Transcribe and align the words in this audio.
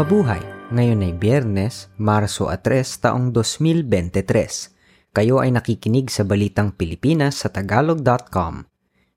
Mabuhay! 0.00 0.40
Ngayon 0.72 1.04
ay 1.04 1.12
Biyernes, 1.12 1.92
Marso 2.00 2.48
3, 2.48 2.56
taong 3.04 3.36
2023. 3.36 5.12
Kayo 5.12 5.44
ay 5.44 5.52
nakikinig 5.52 6.08
sa 6.08 6.24
Balitang 6.24 6.72
Pilipinas 6.72 7.44
sa 7.44 7.52
Tagalog.com. 7.52 8.64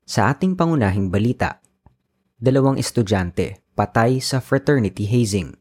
Sa 0.04 0.28
ating 0.28 0.60
pangunahing 0.60 1.08
balita, 1.08 1.64
dalawang 2.36 2.76
estudyante 2.76 3.64
patay 3.72 4.20
sa 4.20 4.44
fraternity 4.44 5.08
hazing. 5.08 5.56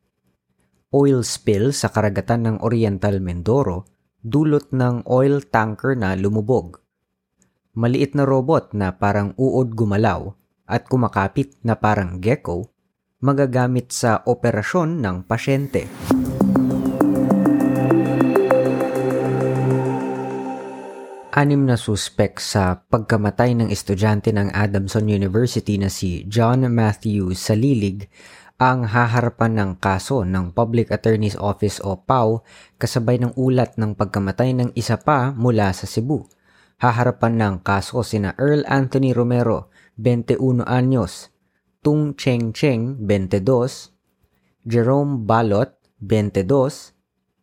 Oil 0.91 1.23
spill 1.23 1.71
sa 1.71 1.87
karagatan 1.87 2.43
ng 2.43 2.55
Oriental 2.59 3.23
Mindoro 3.23 3.87
dulot 4.19 4.75
ng 4.75 5.07
oil 5.07 5.39
tanker 5.39 5.95
na 5.95 6.19
lumubog. 6.19 6.83
Maliit 7.79 8.11
na 8.11 8.27
robot 8.27 8.75
na 8.75 8.91
parang 8.99 9.31
uod 9.39 9.71
gumalaw 9.71 10.35
at 10.67 10.83
kumakapit 10.91 11.55
na 11.63 11.79
parang 11.79 12.19
gecko 12.19 12.72
magagamit 13.23 13.95
sa 13.95 14.19
operasyon 14.27 14.99
ng 14.99 15.15
pasyente. 15.23 15.87
Anim 21.33 21.65
na 21.65 21.81
suspek 21.81 22.37
sa 22.37 22.77
pagkamatay 22.77 23.57
ng 23.57 23.73
estudyante 23.73 24.29
ng 24.29 24.53
Adamson 24.53 25.09
University 25.09 25.81
na 25.81 25.89
si 25.89 26.29
John 26.29 26.69
Matthew 26.69 27.33
Salilig 27.33 28.05
ang 28.61 28.85
haharapan 28.85 29.57
ng 29.57 29.71
kaso 29.81 30.21
ng 30.21 30.53
Public 30.53 30.93
Attorney's 30.93 31.33
Office 31.33 31.81
o 31.81 31.97
PAO 31.97 32.45
kasabay 32.77 33.17
ng 33.17 33.33
ulat 33.33 33.81
ng 33.81 33.97
pagkamatay 33.97 34.53
ng 34.53 34.69
isa 34.77 35.01
pa 35.01 35.33
mula 35.33 35.73
sa 35.73 35.89
Cebu. 35.89 36.21
Haharapan 36.77 37.33
ng 37.41 37.55
kaso 37.65 38.05
sina 38.05 38.37
Earl 38.37 38.61
Anthony 38.69 39.09
Romero, 39.09 39.73
21 39.97 40.61
anyos, 40.69 41.32
Tung 41.83 42.15
Cheng 42.15 42.55
Cheng, 42.55 42.95
22, 43.03 43.91
Jerome 44.63 45.27
Balot, 45.27 45.75
22, 45.99 46.95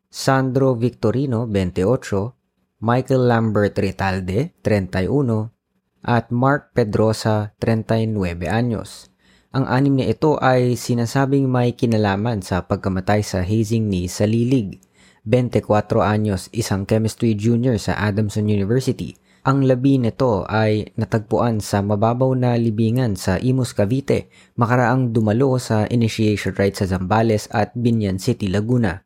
Sandro 0.08 0.72
Victorino, 0.72 1.44
28, 1.44 2.80
Michael 2.80 3.28
Lambert 3.28 3.76
Ritalde, 3.76 4.56
31, 4.64 5.52
at 6.00 6.32
Mark 6.32 6.72
Pedrosa, 6.72 7.52
39 7.60 8.48
anyos. 8.48 9.12
Ang 9.52 9.68
anim 9.68 10.00
na 10.00 10.08
ito 10.08 10.40
ay 10.40 10.72
sinasabing 10.72 11.44
may 11.44 11.76
kinalaman 11.76 12.40
sa 12.40 12.64
pagkamatay 12.64 13.20
sa 13.20 13.44
hazing 13.44 13.92
ni 13.92 14.08
Salilig, 14.08 14.80
24 15.28 16.00
anyos, 16.00 16.48
isang 16.56 16.88
chemistry 16.88 17.36
junior 17.36 17.76
sa 17.76 17.92
Adamson 18.00 18.48
University. 18.48 19.20
Ang 19.40 19.64
labi 19.64 19.96
nito 19.96 20.44
ay 20.44 20.92
natagpuan 21.00 21.64
sa 21.64 21.80
mababaw 21.80 22.36
na 22.36 22.60
libingan 22.60 23.16
sa 23.16 23.40
Imus 23.40 23.72
Cavite, 23.72 24.28
makaraang 24.60 25.16
dumalo 25.16 25.56
sa 25.56 25.88
initiation 25.88 26.52
rite 26.52 26.84
sa 26.84 26.84
Zambales 26.84 27.48
at 27.48 27.72
Binyan 27.72 28.20
City, 28.20 28.52
Laguna. 28.52 29.00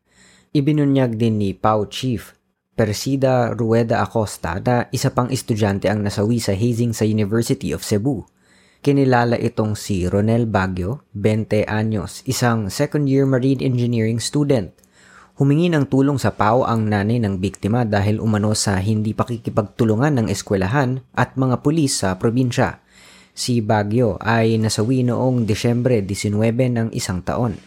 Ibinunyag 0.50 1.14
din 1.14 1.38
ni 1.38 1.54
Pau 1.54 1.86
Chief 1.86 2.34
Persida 2.74 3.54
Rueda 3.54 4.02
Acosta 4.02 4.58
na 4.58 4.90
isa 4.90 5.14
pang 5.14 5.30
estudyante 5.30 5.86
ang 5.86 6.02
nasawi 6.02 6.42
sa 6.42 6.50
hazing 6.50 6.90
sa 6.90 7.06
University 7.06 7.70
of 7.70 7.86
Cebu. 7.86 8.26
Kinilala 8.82 9.38
itong 9.38 9.78
si 9.78 10.10
Ronel 10.10 10.50
Baguio, 10.50 11.06
20 11.14 11.62
anyos, 11.70 12.26
isang 12.26 12.66
second-year 12.74 13.22
marine 13.30 13.62
engineering 13.62 14.18
student. 14.18 14.74
Humingi 15.34 15.66
ng 15.66 15.90
tulong 15.90 16.14
sa 16.14 16.30
PAO 16.30 16.62
ang 16.62 16.86
nanay 16.86 17.18
ng 17.18 17.42
biktima 17.42 17.82
dahil 17.82 18.22
umano 18.22 18.54
sa 18.54 18.78
hindi 18.78 19.18
pakikipagtulungan 19.18 20.22
ng 20.22 20.26
eskwelahan 20.30 21.02
at 21.10 21.34
mga 21.34 21.58
pulis 21.58 22.06
sa 22.06 22.14
probinsya. 22.14 22.78
Si 23.34 23.58
Baguio 23.58 24.14
ay 24.22 24.54
nasawi 24.62 25.02
noong 25.02 25.42
Desyembre 25.42 25.98
19 26.06 26.38
ng 26.78 26.88
isang 26.94 27.18
taon. 27.26 27.58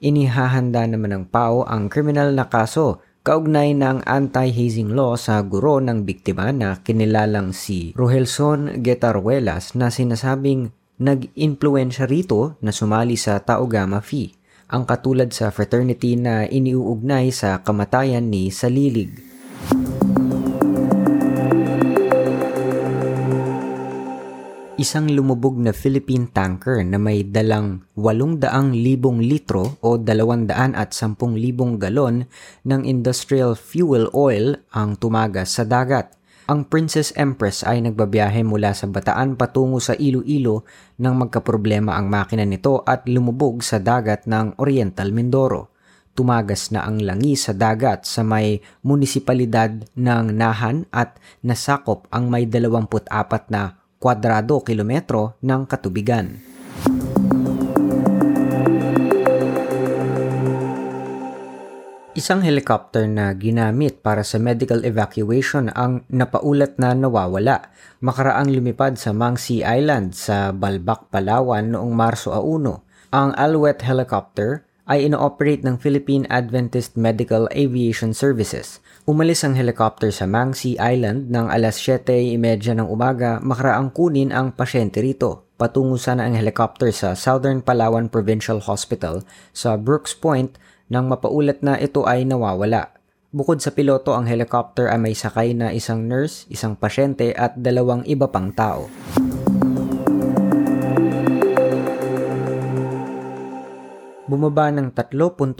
Inihahanda 0.00 0.88
naman 0.88 1.12
ng 1.12 1.24
PAO 1.28 1.68
ang 1.68 1.92
kriminal 1.92 2.32
na 2.32 2.48
kaso 2.48 3.04
Kaugnay 3.22 3.70
ng 3.78 4.02
anti-hazing 4.02 4.98
law 4.98 5.14
sa 5.14 5.38
guro 5.46 5.78
ng 5.78 6.02
biktima 6.02 6.50
na 6.50 6.82
kinilalang 6.82 7.54
si 7.54 7.94
Rogelson 7.94 8.82
Getaruelas 8.82 9.78
na 9.78 9.94
sinasabing 9.94 10.74
nag-impluensya 10.98 12.10
rito 12.10 12.58
na 12.58 12.74
sumali 12.74 13.14
sa 13.14 13.38
Tau 13.38 13.70
Gamma 13.70 14.02
Phi, 14.02 14.34
ang 14.72 14.88
katulad 14.88 15.28
sa 15.36 15.52
fraternity 15.52 16.16
na 16.16 16.48
iniuugnay 16.48 17.28
sa 17.28 17.60
kamatayan 17.60 18.32
ni 18.32 18.48
Salilig. 18.48 19.12
Isang 24.80 25.12
lumubog 25.12 25.60
na 25.60 25.70
Philippine 25.70 26.26
tanker 26.26 26.82
na 26.82 26.98
may 26.98 27.22
dalang 27.22 27.86
800,000 27.94 29.22
litro 29.22 29.78
o 29.78 30.00
210,000 30.00 31.78
galon 31.78 32.26
ng 32.66 32.82
industrial 32.82 33.54
fuel 33.54 34.10
oil 34.10 34.58
ang 34.74 34.98
tumagas 34.98 35.54
sa 35.54 35.68
dagat. 35.68 36.21
Ang 36.50 36.66
Princess 36.66 37.14
Empress 37.14 37.62
ay 37.62 37.86
nagbabiyahe 37.86 38.42
mula 38.42 38.74
sa 38.74 38.90
Bataan 38.90 39.38
patungo 39.38 39.78
sa 39.78 39.94
Iloilo 39.94 40.66
nang 40.98 41.14
magkaproblema 41.14 41.94
ang 41.94 42.10
makina 42.10 42.42
nito 42.42 42.82
at 42.82 43.06
lumubog 43.06 43.62
sa 43.62 43.78
dagat 43.78 44.26
ng 44.26 44.58
Oriental 44.58 45.14
Mindoro. 45.14 45.70
Tumagas 46.18 46.74
na 46.74 46.82
ang 46.82 46.98
langis 46.98 47.46
sa 47.46 47.54
dagat 47.54 48.10
sa 48.10 48.26
may 48.26 48.58
munisipalidad 48.82 49.86
ng 49.94 50.34
Nahan 50.34 50.90
at 50.90 51.22
nasakop 51.46 52.10
ang 52.10 52.26
may 52.26 52.50
24 52.50 53.06
na 53.48 53.78
kwadrado 54.02 54.66
kilometro 54.66 55.38
ng 55.46 55.62
katubigan. 55.70 56.42
Isang 62.22 62.46
helicopter 62.46 63.10
na 63.10 63.34
ginamit 63.34 63.98
para 63.98 64.22
sa 64.22 64.38
medical 64.38 64.86
evacuation 64.86 65.66
ang 65.74 66.06
napaulat 66.06 66.78
na 66.78 66.94
nawawala 66.94 67.74
makaraang 67.98 68.46
lumipad 68.46 68.94
sa 68.94 69.10
Mangsi 69.10 69.66
Island 69.66 70.14
sa 70.14 70.54
Balbac, 70.54 71.10
Palawan 71.10 71.74
noong 71.74 71.90
Marso 71.90 72.30
1. 72.30 73.10
Ang 73.10 73.34
Alouette 73.34 73.82
helicopter 73.82 74.62
ay 74.86 75.10
ino-operate 75.10 75.66
ng 75.66 75.82
Philippine 75.82 76.22
Adventist 76.30 76.94
Medical 76.94 77.50
Aviation 77.50 78.14
Services. 78.14 78.78
Umalis 79.02 79.42
ang 79.42 79.58
helicopter 79.58 80.14
sa 80.14 80.30
Mangsi 80.30 80.78
Island 80.78 81.26
ng 81.26 81.50
alas 81.50 81.74
7.30 81.82 82.38
ng 82.78 82.86
umaga 82.86 83.42
makaraang 83.42 83.90
kunin 83.90 84.30
ang 84.30 84.54
pasyente 84.54 85.02
rito. 85.02 85.50
Patungo 85.58 85.98
sana 85.98 86.30
ang 86.30 86.38
helicopter 86.38 86.94
sa 86.94 87.18
Southern 87.18 87.66
Palawan 87.66 88.06
Provincial 88.06 88.62
Hospital 88.62 89.26
sa 89.50 89.74
Brooks 89.74 90.14
Point 90.14 90.54
nang 90.92 91.08
mapaulat 91.08 91.64
na 91.64 91.80
ito 91.80 92.04
ay 92.04 92.28
nawawala. 92.28 92.92
Bukod 93.32 93.64
sa 93.64 93.72
piloto, 93.72 94.12
ang 94.12 94.28
helicopter 94.28 94.92
ay 94.92 95.00
may 95.00 95.16
sakay 95.16 95.56
na 95.56 95.72
isang 95.72 96.04
nurse, 96.04 96.44
isang 96.52 96.76
pasyente 96.76 97.32
at 97.32 97.56
dalawang 97.56 98.04
iba 98.04 98.28
pang 98.28 98.52
tao. 98.52 98.92
Bumaba 104.28 104.68
ng 104.68 104.92
3.4% 104.92 105.56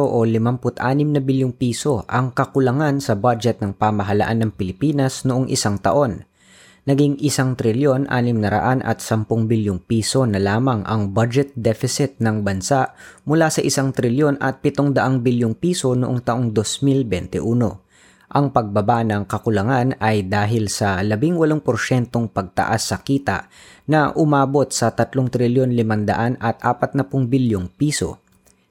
o 0.00 0.24
56 0.24 0.80
na 1.12 1.20
bilyong 1.20 1.52
piso 1.52 2.08
ang 2.08 2.32
kakulangan 2.32 3.04
sa 3.04 3.12
budget 3.12 3.60
ng 3.60 3.76
pamahalaan 3.76 4.48
ng 4.48 4.50
Pilipinas 4.56 5.28
noong 5.28 5.52
isang 5.52 5.76
taon 5.76 6.24
naging 6.84 7.16
isang 7.20 7.56
trilyon 7.56 8.08
anim 8.12 8.36
na 8.40 8.52
raan 8.52 8.84
at 8.84 9.00
sampung 9.00 9.48
bilyong 9.48 9.80
piso 9.84 10.28
na 10.28 10.36
lamang 10.36 10.84
ang 10.84 11.16
budget 11.16 11.52
deficit 11.56 12.20
ng 12.20 12.44
bansa 12.44 12.92
mula 13.24 13.48
sa 13.48 13.64
isang 13.64 13.92
trilyon 13.92 14.36
at 14.40 14.60
pitong 14.60 14.92
daang 14.92 15.24
bilyong 15.24 15.56
piso 15.56 15.96
noong 15.96 16.20
taong 16.20 16.52
2021. 16.52 17.84
Ang 18.34 18.46
pagbaba 18.50 19.06
ng 19.06 19.30
kakulangan 19.30 19.96
ay 20.02 20.26
dahil 20.26 20.66
sa 20.66 21.00
18% 21.00 21.62
pagtaas 22.34 22.82
sa 22.82 22.98
kita 23.00 23.46
na 23.88 24.10
umabot 24.16 24.66
sa 24.68 24.90
3 24.90 25.12
trilyon 25.30 25.70
500 25.70 26.40
at 26.40 26.56
40 26.60 27.30
bilyong 27.30 27.70
piso. 27.72 28.24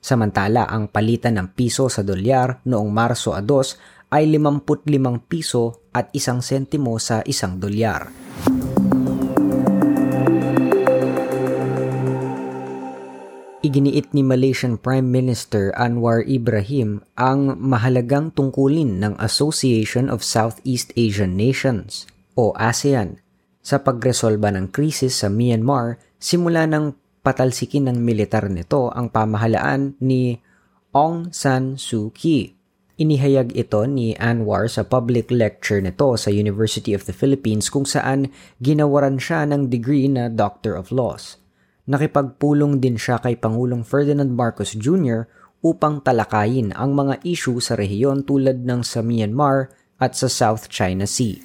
Samantala, 0.04 0.68
ang 0.68 0.92
palitan 0.92 1.40
ng 1.40 1.56
piso 1.56 1.88
sa 1.88 2.04
dolyar 2.04 2.60
noong 2.68 2.92
Marso 2.92 3.32
2 3.32 3.93
ay 4.14 4.30
55 4.30 5.26
piso 5.26 5.90
at 5.90 6.14
isang 6.14 6.46
sentimo 6.46 7.02
sa 7.02 7.26
isang 7.26 7.58
dolyar. 7.58 8.14
Iginiit 13.64 14.14
ni 14.14 14.22
Malaysian 14.22 14.78
Prime 14.78 15.08
Minister 15.08 15.74
Anwar 15.74 16.22
Ibrahim 16.30 17.02
ang 17.18 17.58
mahalagang 17.58 18.30
tungkulin 18.36 19.02
ng 19.02 19.18
Association 19.18 20.14
of 20.14 20.22
Southeast 20.22 20.94
Asian 20.94 21.34
Nations 21.34 22.06
o 22.38 22.54
ASEAN 22.54 23.18
sa 23.66 23.82
pagresolba 23.82 24.54
ng 24.54 24.70
krisis 24.70 25.24
sa 25.24 25.32
Myanmar 25.32 25.98
simula 26.20 26.68
ng 26.70 26.94
patalsikin 27.24 27.88
ng 27.88 27.98
militar 28.04 28.52
nito 28.52 28.92
ang 28.92 29.10
pamahalaan 29.10 29.96
ni 30.04 30.38
Aung 30.92 31.32
San 31.32 31.80
Suu 31.80 32.12
Kyi 32.12 32.63
Inihayag 32.94 33.58
ito 33.58 33.82
ni 33.90 34.14
Anwar 34.22 34.70
sa 34.70 34.86
public 34.86 35.34
lecture 35.34 35.82
nito 35.82 36.14
sa 36.14 36.30
University 36.30 36.94
of 36.94 37.10
the 37.10 37.16
Philippines 37.16 37.74
kung 37.74 37.90
saan 37.90 38.30
ginawaran 38.62 39.18
siya 39.18 39.50
ng 39.50 39.66
degree 39.74 40.06
na 40.06 40.30
Doctor 40.30 40.78
of 40.78 40.94
Laws. 40.94 41.42
nakipagpulong 41.84 42.80
din 42.80 42.96
siya 42.96 43.20
kay 43.20 43.36
Pangulong 43.36 43.84
Ferdinand 43.84 44.32
Marcos 44.32 44.72
Jr. 44.78 45.28
upang 45.66 46.00
talakayin 46.00 46.72
ang 46.78 46.96
mga 46.96 47.20
issue 47.28 47.60
sa 47.60 47.76
rehiyon 47.76 48.24
tulad 48.24 48.64
ng 48.64 48.86
sa 48.86 49.04
Myanmar 49.04 49.74
at 50.00 50.16
sa 50.16 50.32
South 50.32 50.72
China 50.72 51.04
Sea. 51.10 51.42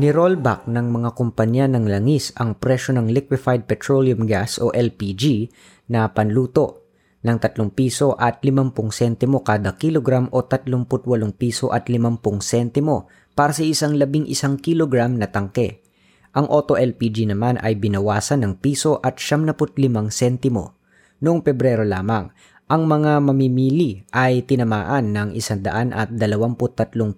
Ni-rollback 0.00 0.64
ng 0.64 0.86
mga 0.96 1.12
kumpanya 1.12 1.68
ng 1.68 1.84
langis 1.84 2.32
ang 2.40 2.56
presyo 2.56 2.96
ng 2.96 3.12
liquefied 3.12 3.68
petroleum 3.68 4.24
gas 4.24 4.56
o 4.56 4.72
LPG 4.72 5.52
na 5.90 6.06
panluto 6.14 6.86
ng 7.20 7.36
3 7.36 7.52
piso 7.74 8.16
at 8.16 8.40
50 8.40 8.72
sentimo 8.94 9.44
kada 9.44 9.76
kilogram 9.76 10.30
o 10.32 10.46
38 10.46 10.88
piso 11.36 11.68
at 11.74 11.84
50 11.90 12.40
sentimo 12.40 13.10
para 13.36 13.52
sa 13.52 13.66
isang 13.66 13.98
labing 13.98 14.24
isang 14.24 14.56
kilogram 14.56 15.18
na 15.18 15.28
tangke. 15.28 15.84
Ang 16.30 16.46
auto 16.46 16.78
LPG 16.78 17.26
naman 17.34 17.58
ay 17.58 17.74
binawasan 17.74 18.46
ng 18.46 18.62
piso 18.62 19.02
at 19.02 19.18
75 19.18 20.14
sentimo. 20.14 20.78
Noong 21.20 21.42
Pebrero 21.42 21.82
lamang, 21.82 22.30
ang 22.70 22.86
mga 22.86 23.18
mamimili 23.18 24.06
ay 24.14 24.46
tinamaan 24.46 25.10
ng 25.10 25.28
123 25.34 26.14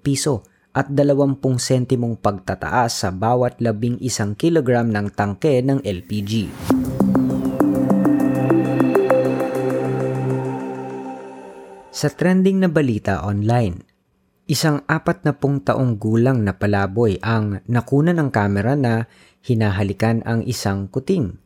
piso 0.01 0.49
at 0.73 0.89
20 0.89 1.37
sentimong 1.61 2.17
pagtataas 2.17 3.05
sa 3.05 3.13
bawat 3.13 3.61
labing 3.61 4.01
isang 4.01 4.33
kilogram 4.33 4.89
ng 4.89 5.13
tangke 5.13 5.61
ng 5.61 5.85
LPG. 5.85 6.49
Sa 11.93 12.09
trending 12.09 12.65
na 12.65 12.73
balita 12.73 13.21
online, 13.21 13.85
isang 14.49 14.81
apat 14.89 15.29
na 15.29 15.37
pung 15.37 15.61
taong 15.61 16.01
gulang 16.01 16.41
na 16.41 16.57
palaboy 16.57 17.21
ang 17.21 17.61
nakuna 17.69 18.17
ng 18.17 18.33
kamera 18.33 18.73
na 18.73 19.05
hinahalikan 19.45 20.25
ang 20.25 20.41
isang 20.49 20.89
kuting. 20.89 21.37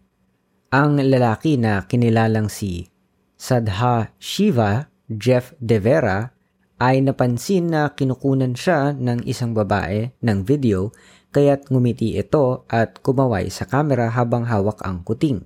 Ang 0.70 1.02
lalaki 1.02 1.58
na 1.58 1.82
kinilalang 1.90 2.46
si 2.46 2.86
Sadha 3.34 4.14
Shiva 4.22 4.86
Jeff 5.10 5.50
De 5.58 5.82
Vera 5.82 6.30
ay 6.78 7.02
napansin 7.02 7.74
na 7.74 7.90
kinukunan 7.98 8.54
siya 8.54 8.94
ng 8.94 9.26
isang 9.26 9.50
babae 9.50 10.14
ng 10.22 10.46
video 10.46 10.94
kaya't 11.34 11.74
ngumiti 11.74 12.14
ito 12.14 12.62
at 12.70 13.02
kumaway 13.02 13.50
sa 13.50 13.66
kamera 13.66 14.14
habang 14.14 14.46
hawak 14.46 14.78
ang 14.86 15.02
kuting. 15.02 15.42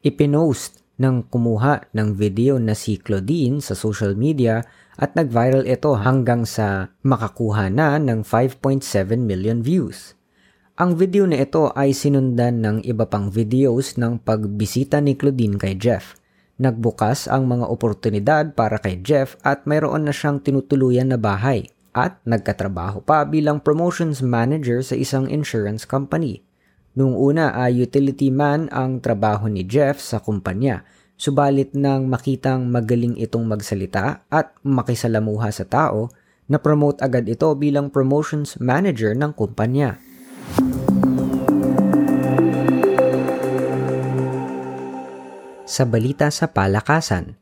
Ipinost 0.00 0.80
ng 1.00 1.32
kumuha 1.32 1.88
ng 1.96 2.12
video 2.12 2.60
na 2.60 2.76
si 2.76 3.00
Claudine 3.00 3.64
sa 3.64 3.72
social 3.72 4.12
media 4.12 4.60
at 5.00 5.16
nag-viral 5.16 5.64
ito 5.64 5.96
hanggang 5.96 6.44
sa 6.44 6.92
makakuha 7.00 7.72
na 7.72 7.96
ng 7.96 8.20
5.7 8.20 8.84
million 9.16 9.64
views. 9.64 10.12
Ang 10.76 11.00
video 11.00 11.24
na 11.24 11.40
ito 11.40 11.72
ay 11.72 11.96
sinundan 11.96 12.60
ng 12.60 12.76
iba 12.84 13.08
pang 13.08 13.32
videos 13.32 13.96
ng 13.96 14.20
pagbisita 14.20 15.00
ni 15.00 15.16
Claudine 15.16 15.56
kay 15.56 15.80
Jeff 15.80 16.20
Nagbukas 16.60 17.24
ang 17.24 17.48
mga 17.48 17.72
oportunidad 17.72 18.52
para 18.52 18.76
kay 18.76 19.00
Jeff 19.00 19.40
at 19.40 19.64
mayroon 19.64 20.04
na 20.04 20.12
siyang 20.12 20.44
tinutuluyan 20.44 21.08
na 21.08 21.16
bahay 21.16 21.72
at 21.96 22.20
nagkatrabaho 22.28 23.00
pa 23.00 23.24
bilang 23.24 23.64
promotions 23.64 24.20
manager 24.20 24.84
sa 24.84 24.92
isang 24.92 25.24
insurance 25.24 25.88
company. 25.88 26.44
Noong 26.90 27.14
una 27.14 27.54
ay 27.54 27.86
utility 27.86 28.34
man 28.34 28.66
ang 28.74 28.98
trabaho 28.98 29.46
ni 29.46 29.62
Jeff 29.62 30.02
sa 30.02 30.18
kumpanya, 30.18 30.82
subalit 31.14 31.70
nang 31.78 32.10
makitang 32.10 32.66
magaling 32.66 33.14
itong 33.14 33.46
magsalita 33.46 34.26
at 34.26 34.50
makisalamuha 34.66 35.54
sa 35.54 35.62
tao, 35.70 36.10
na-promote 36.50 36.98
agad 36.98 37.30
ito 37.30 37.46
bilang 37.54 37.94
promotions 37.94 38.58
manager 38.58 39.14
ng 39.14 39.30
kumpanya. 39.38 40.02
Sa 45.70 45.86
balita 45.86 46.26
sa 46.34 46.50
palakasan, 46.50 47.38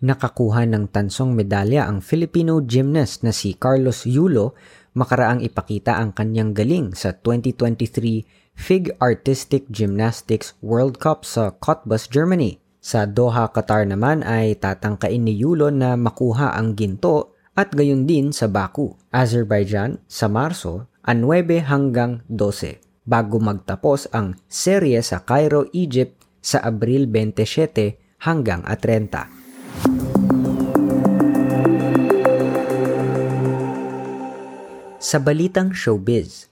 nakakuha 0.00 0.64
ng 0.64 0.88
tansong 0.88 1.36
medalya 1.36 1.84
ang 1.84 2.00
Filipino 2.00 2.64
gymnast 2.64 3.20
na 3.20 3.36
si 3.36 3.52
Carlos 3.52 4.08
Yulo 4.08 4.56
makaraang 4.96 5.44
ipakita 5.44 6.00
ang 6.00 6.16
kanyang 6.16 6.56
galing 6.56 6.96
sa 6.96 7.12
2023 7.12 8.47
FIG 8.58 8.90
Artistic 8.98 9.70
Gymnastics 9.70 10.58
World 10.58 10.98
Cup 10.98 11.22
sa 11.22 11.54
Cottbus, 11.62 12.10
Germany. 12.10 12.58
Sa 12.82 13.06
Doha, 13.06 13.46
Qatar 13.54 13.86
naman 13.86 14.26
ay 14.26 14.58
tatangkain 14.58 15.22
ni 15.22 15.38
Yulo 15.38 15.70
na 15.70 15.94
makuha 15.94 16.58
ang 16.58 16.74
ginto 16.74 17.38
at 17.54 17.70
gayon 17.70 18.10
din 18.10 18.34
sa 18.34 18.50
Baku, 18.50 18.98
Azerbaijan 19.14 20.02
sa 20.10 20.26
Marso, 20.26 20.90
9 21.06 21.22
hanggang 21.70 22.26
12 22.26 22.82
bago 23.08 23.38
magtapos 23.38 24.10
ang 24.10 24.34
serye 24.50 25.00
sa 25.06 25.22
Cairo, 25.22 25.70
Egypt 25.72 26.26
sa 26.42 26.60
Abril 26.60 27.06
27 27.08 28.26
hanggang 28.26 28.66
30. 28.66 29.38
Sa 34.98 35.16
balitang 35.22 35.72
showbiz, 35.72 36.50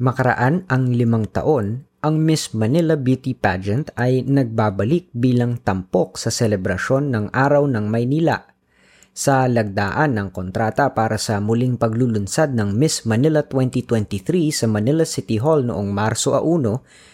makaraan 0.00 0.64
ang 0.72 0.90
limang 0.96 1.28
taon, 1.28 1.84
ang 2.00 2.16
Miss 2.16 2.56
Manila 2.56 2.96
Beauty 2.96 3.36
Pageant 3.36 3.92
ay 4.00 4.24
nagbabalik 4.24 5.12
bilang 5.12 5.60
tampok 5.60 6.16
sa 6.16 6.32
selebrasyon 6.32 7.12
ng 7.12 7.24
Araw 7.36 7.68
ng 7.68 7.84
Maynila 7.92 8.50
sa 9.10 9.44
lagdaan 9.44 10.16
ng 10.16 10.28
kontrata 10.32 10.96
para 10.96 11.20
sa 11.20 11.44
muling 11.44 11.76
paglulunsad 11.76 12.56
ng 12.56 12.72
Miss 12.72 13.04
Manila 13.04 13.44
2023 13.44 14.48
sa 14.48 14.66
Manila 14.70 15.04
City 15.04 15.36
Hall 15.36 15.68
noong 15.68 15.92
Marso 15.92 16.32
1, 16.32 16.40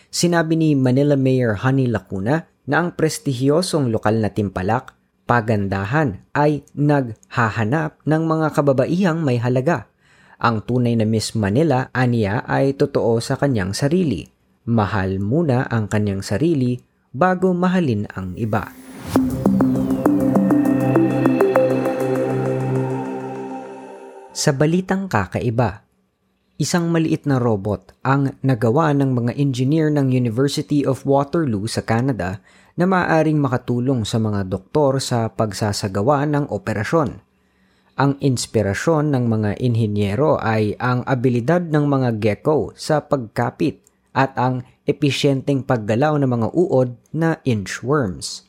sinabi 0.07 0.55
ni 0.55 0.79
Manila 0.79 1.19
Mayor 1.19 1.59
Honey 1.67 1.91
Lacuna 1.91 2.47
na 2.71 2.77
ang 2.79 2.95
prestihiyosong 2.95 3.91
lokal 3.91 4.23
na 4.23 4.31
timpalak, 4.31 4.95
pagandahan 5.27 6.23
ay 6.31 6.63
naghahanap 6.79 7.99
ng 8.07 8.23
mga 8.23 8.47
kababaihang 8.55 9.27
may 9.27 9.43
halaga. 9.43 9.91
Ang 10.37 10.65
tunay 10.69 10.95
na 11.01 11.09
Miss 11.09 11.33
Manila, 11.33 11.89
aniya, 11.97 12.45
ay 12.45 12.77
totoo 12.77 13.21
sa 13.25 13.41
kanyang 13.41 13.73
sarili. 13.73 14.29
Mahal 14.69 15.17
muna 15.23 15.65
ang 15.71 15.89
kanyang 15.89 16.21
sarili 16.21 16.77
bago 17.13 17.57
mahalin 17.57 18.05
ang 18.13 18.37
iba. 18.37 18.69
Sa 24.37 24.53
balitang 24.53 25.09
kakaiba, 25.09 25.87
Isang 26.57 26.89
maliit 26.89 27.29
na 27.29 27.37
robot 27.37 27.93
ang 28.01 28.33
nagawa 28.41 28.97
ng 28.97 29.13
mga 29.13 29.37
engineer 29.37 29.93
ng 29.93 30.09
University 30.09 30.89
of 30.89 31.05
Waterloo 31.05 31.69
sa 31.69 31.85
Canada 31.85 32.41
na 32.81 32.89
maaaring 32.89 33.37
makatulong 33.37 34.09
sa 34.09 34.17
mga 34.17 34.49
doktor 34.49 34.97
sa 34.97 35.29
pagsasagawa 35.29 36.25
ng 36.25 36.49
operasyon. 36.49 37.26
Ang 37.97 38.21
inspirasyon 38.21 39.09
ng 39.09 39.25
mga 39.25 39.51
inhinyero 39.57 40.37
ay 40.37 40.77
ang 40.77 41.01
abilidad 41.09 41.73
ng 41.73 41.89
mga 41.89 42.21
gecko 42.21 42.77
sa 42.77 43.01
pagkapit 43.01 43.81
at 44.13 44.37
ang 44.37 44.69
episyenteng 44.85 45.65
paggalaw 45.65 46.21
ng 46.21 46.29
mga 46.29 46.49
uod 46.53 46.93
na 47.17 47.41
inchworms. 47.49 48.45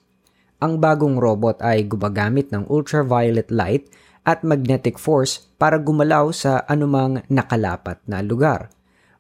Ang 0.59 0.83
bagong 0.83 1.15
robot 1.15 1.63
ay 1.63 1.87
gumagamit 1.87 2.51
ng 2.51 2.67
ultraviolet 2.67 3.47
light 3.47 3.87
at 4.27 4.43
magnetic 4.43 4.99
force 4.99 5.47
para 5.55 5.79
gumalaw 5.79 6.27
sa 6.35 6.67
anumang 6.67 7.23
nakalapat 7.31 8.03
na 8.03 8.19
lugar, 8.19 8.67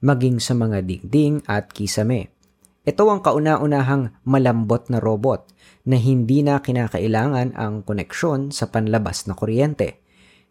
maging 0.03 0.43
sa 0.43 0.51
mga 0.51 0.83
dingding 0.83 1.39
at 1.47 1.71
kisame. 1.71 2.35
Ito 2.83 3.07
ang 3.07 3.23
kauna-unahang 3.23 4.27
malambot 4.27 4.91
na 4.91 4.99
robot 4.99 5.47
na 5.87 5.95
hindi 5.95 6.43
na 6.43 6.59
kinakailangan 6.59 7.55
ang 7.55 7.87
koneksyon 7.87 8.51
sa 8.51 8.67
panlabas 8.67 9.23
na 9.23 9.31
kuryente, 9.31 10.03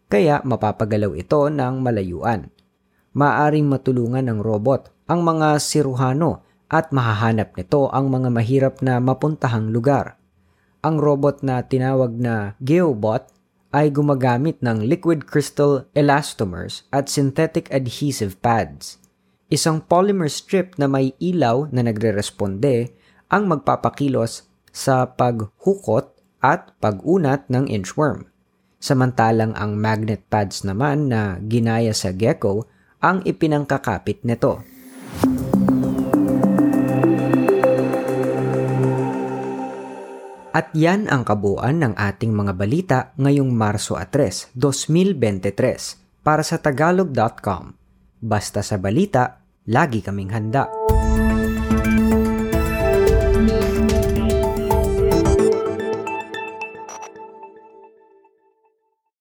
kaya 0.07 0.39
mapapagalaw 0.43 1.15
ito 1.15 1.51
ng 1.51 1.83
malayuan. 1.83 2.51
Maaring 3.15 3.67
matulungan 3.67 4.27
ng 4.27 4.39
robot 4.39 4.91
ang 5.07 5.23
mga 5.23 5.59
siruhano 5.59 6.43
at 6.67 6.91
mahahanap 6.91 7.55
nito 7.55 7.87
ang 7.91 8.11
mga 8.11 8.29
mahirap 8.31 8.75
na 8.83 8.99
mapuntahang 8.99 9.71
lugar. 9.71 10.19
Ang 10.83 10.99
robot 10.99 11.43
na 11.43 11.63
tinawag 11.63 12.15
na 12.15 12.55
GeoBot 12.59 13.27
ay 13.75 13.91
gumagamit 13.91 14.59
ng 14.63 14.87
liquid 14.87 15.27
crystal 15.27 15.87
elastomers 15.91 16.87
at 16.91 17.11
synthetic 17.11 17.67
adhesive 17.71 18.39
pads. 18.39 18.99
Isang 19.47 19.83
polymer 19.83 20.27
strip 20.27 20.75
na 20.75 20.91
may 20.91 21.15
ilaw 21.23 21.71
na 21.71 21.83
nagre-responde 21.83 22.91
ang 23.31 23.47
magpapakilos 23.47 24.47
sa 24.71 25.07
paghukot 25.07 26.15
at 26.43 26.75
pag-unat 26.79 27.47
ng 27.47 27.67
inchworm. 27.67 28.27
Samantalang 28.77 29.57
ang 29.57 29.73
magnet 29.75 30.25
pads 30.29 30.61
naman 30.61 31.09
na 31.09 31.41
ginaya 31.41 31.91
sa 31.97 32.13
gecko 32.13 32.69
ang 33.01 33.25
ipinangkakapit 33.25 34.21
nito. 34.21 34.61
At 40.57 40.73
yan 40.73 41.05
ang 41.05 41.21
kabuuan 41.21 41.85
ng 41.85 41.93
ating 41.93 42.33
mga 42.33 42.53
balita 42.57 42.99
ngayong 43.21 43.53
Marso 43.53 43.93
3, 43.93 44.57
2023 44.57 46.25
para 46.25 46.41
sa 46.41 46.57
tagalog.com. 46.57 47.77
Basta 48.17 48.65
sa 48.65 48.81
balita, 48.81 49.45
Lagi 49.67 49.99
kaming 49.99 50.31
handa. 50.31 50.76